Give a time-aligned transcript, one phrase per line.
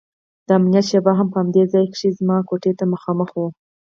[0.47, 3.47] د امنيت شعبه هم په همدې ځاى کښې زما کوټې ته مخامخ وه.